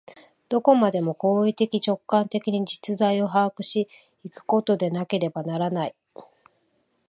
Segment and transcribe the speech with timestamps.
[0.49, 3.87] どこまでも行為的直観的に実在を把握し
[4.23, 5.95] 行くことでなければならない。